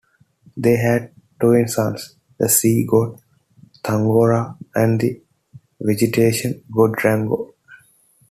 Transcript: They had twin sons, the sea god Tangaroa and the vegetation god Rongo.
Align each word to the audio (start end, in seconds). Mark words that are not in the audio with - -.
They 0.57 0.77
had 0.77 1.13
twin 1.39 1.67
sons, 1.67 2.15
the 2.39 2.49
sea 2.49 2.87
god 2.89 3.21
Tangaroa 3.83 4.57
and 4.73 4.99
the 4.99 5.21
vegetation 5.79 6.63
god 6.75 6.93
Rongo. 6.93 7.53